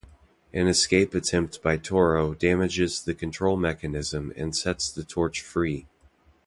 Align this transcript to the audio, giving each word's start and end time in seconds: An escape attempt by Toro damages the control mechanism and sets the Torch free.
An 0.51 0.65
escape 0.65 1.13
attempt 1.13 1.61
by 1.61 1.77
Toro 1.77 2.33
damages 2.33 3.03
the 3.03 3.13
control 3.13 3.55
mechanism 3.55 4.33
and 4.35 4.55
sets 4.55 4.89
the 4.89 5.03
Torch 5.03 5.41
free. 5.41 5.85